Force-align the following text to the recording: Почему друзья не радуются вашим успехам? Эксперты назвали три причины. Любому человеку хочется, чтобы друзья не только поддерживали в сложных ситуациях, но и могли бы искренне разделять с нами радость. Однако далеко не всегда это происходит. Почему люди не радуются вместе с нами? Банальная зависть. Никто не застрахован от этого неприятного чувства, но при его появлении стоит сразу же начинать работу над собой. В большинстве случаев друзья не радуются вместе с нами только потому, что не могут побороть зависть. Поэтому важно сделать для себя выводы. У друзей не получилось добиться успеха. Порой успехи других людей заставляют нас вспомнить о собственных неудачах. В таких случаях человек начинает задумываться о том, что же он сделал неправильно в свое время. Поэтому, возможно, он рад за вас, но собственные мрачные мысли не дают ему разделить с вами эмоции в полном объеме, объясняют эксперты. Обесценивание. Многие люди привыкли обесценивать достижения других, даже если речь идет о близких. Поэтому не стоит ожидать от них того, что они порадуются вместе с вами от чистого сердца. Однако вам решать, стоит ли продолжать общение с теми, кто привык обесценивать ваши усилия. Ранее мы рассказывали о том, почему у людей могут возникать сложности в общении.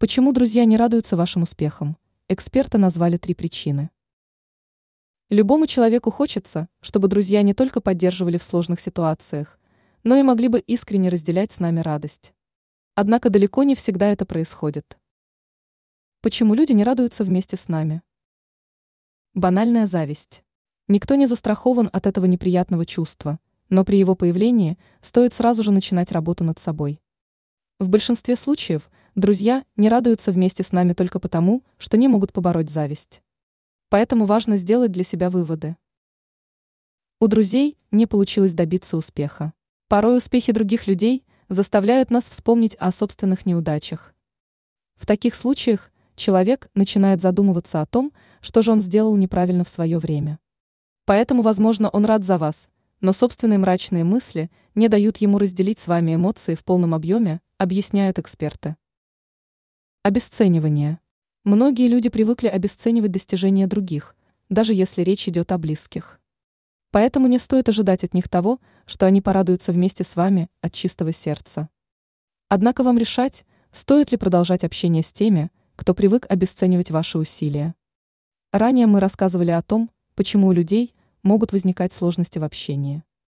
Почему 0.00 0.32
друзья 0.32 0.64
не 0.64 0.78
радуются 0.78 1.14
вашим 1.14 1.42
успехам? 1.42 1.98
Эксперты 2.26 2.78
назвали 2.78 3.18
три 3.18 3.34
причины. 3.34 3.90
Любому 5.28 5.66
человеку 5.66 6.10
хочется, 6.10 6.70
чтобы 6.80 7.06
друзья 7.06 7.42
не 7.42 7.52
только 7.52 7.82
поддерживали 7.82 8.38
в 8.38 8.42
сложных 8.42 8.80
ситуациях, 8.80 9.60
но 10.02 10.16
и 10.16 10.22
могли 10.22 10.48
бы 10.48 10.58
искренне 10.58 11.10
разделять 11.10 11.52
с 11.52 11.60
нами 11.60 11.80
радость. 11.80 12.32
Однако 12.94 13.28
далеко 13.28 13.62
не 13.62 13.74
всегда 13.74 14.08
это 14.08 14.24
происходит. 14.24 14.98
Почему 16.22 16.54
люди 16.54 16.72
не 16.72 16.82
радуются 16.82 17.22
вместе 17.22 17.58
с 17.58 17.68
нами? 17.68 18.00
Банальная 19.34 19.84
зависть. 19.84 20.42
Никто 20.88 21.14
не 21.14 21.26
застрахован 21.26 21.90
от 21.92 22.06
этого 22.06 22.24
неприятного 22.24 22.86
чувства, 22.86 23.38
но 23.68 23.84
при 23.84 23.98
его 23.98 24.14
появлении 24.14 24.78
стоит 25.02 25.34
сразу 25.34 25.62
же 25.62 25.72
начинать 25.72 26.10
работу 26.10 26.42
над 26.42 26.58
собой. 26.58 27.02
В 27.78 27.90
большинстве 27.90 28.36
случаев 28.36 28.90
друзья 29.14 29.64
не 29.76 29.88
радуются 29.88 30.32
вместе 30.32 30.62
с 30.62 30.72
нами 30.72 30.92
только 30.92 31.18
потому, 31.18 31.62
что 31.78 31.96
не 31.96 32.08
могут 32.08 32.32
побороть 32.32 32.70
зависть. 32.70 33.22
Поэтому 33.88 34.24
важно 34.24 34.56
сделать 34.56 34.92
для 34.92 35.04
себя 35.04 35.30
выводы. 35.30 35.76
У 37.20 37.26
друзей 37.26 37.76
не 37.90 38.06
получилось 38.06 38.54
добиться 38.54 38.96
успеха. 38.96 39.52
Порой 39.88 40.18
успехи 40.18 40.52
других 40.52 40.86
людей 40.86 41.24
заставляют 41.48 42.10
нас 42.10 42.24
вспомнить 42.24 42.76
о 42.76 42.92
собственных 42.92 43.44
неудачах. 43.46 44.14
В 44.96 45.06
таких 45.06 45.34
случаях 45.34 45.90
человек 46.14 46.70
начинает 46.74 47.20
задумываться 47.20 47.80
о 47.80 47.86
том, 47.86 48.12
что 48.40 48.62
же 48.62 48.70
он 48.70 48.80
сделал 48.80 49.16
неправильно 49.16 49.64
в 49.64 49.68
свое 49.68 49.98
время. 49.98 50.38
Поэтому, 51.04 51.42
возможно, 51.42 51.88
он 51.88 52.04
рад 52.04 52.24
за 52.24 52.38
вас, 52.38 52.68
но 53.00 53.12
собственные 53.12 53.58
мрачные 53.58 54.04
мысли 54.04 54.50
не 54.74 54.88
дают 54.88 55.16
ему 55.16 55.38
разделить 55.38 55.80
с 55.80 55.88
вами 55.88 56.14
эмоции 56.14 56.54
в 56.54 56.64
полном 56.64 56.94
объеме, 56.94 57.40
объясняют 57.58 58.18
эксперты. 58.18 58.76
Обесценивание. 60.02 60.98
Многие 61.44 61.86
люди 61.86 62.08
привыкли 62.08 62.46
обесценивать 62.46 63.10
достижения 63.10 63.66
других, 63.66 64.16
даже 64.48 64.72
если 64.72 65.02
речь 65.02 65.28
идет 65.28 65.52
о 65.52 65.58
близких. 65.58 66.22
Поэтому 66.90 67.26
не 67.26 67.38
стоит 67.38 67.68
ожидать 67.68 68.02
от 68.02 68.14
них 68.14 68.26
того, 68.26 68.60
что 68.86 69.04
они 69.04 69.20
порадуются 69.20 69.72
вместе 69.72 70.02
с 70.02 70.16
вами 70.16 70.48
от 70.62 70.72
чистого 70.72 71.12
сердца. 71.12 71.68
Однако 72.48 72.82
вам 72.82 72.96
решать, 72.96 73.44
стоит 73.72 74.10
ли 74.10 74.16
продолжать 74.16 74.64
общение 74.64 75.02
с 75.02 75.12
теми, 75.12 75.50
кто 75.76 75.92
привык 75.92 76.24
обесценивать 76.30 76.90
ваши 76.90 77.18
усилия. 77.18 77.74
Ранее 78.52 78.86
мы 78.86 79.00
рассказывали 79.00 79.50
о 79.50 79.60
том, 79.60 79.90
почему 80.14 80.46
у 80.46 80.52
людей 80.52 80.94
могут 81.22 81.52
возникать 81.52 81.92
сложности 81.92 82.38
в 82.38 82.44
общении. 82.44 83.02